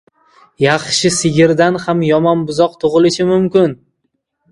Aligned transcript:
•Yaxshi 0.63 1.11
sigirdan 1.17 1.77
ham 1.83 2.01
yomon 2.07 2.41
buzoq 2.47 2.79
tug‘ilishi 2.85 3.29
mumkin. 3.33 3.77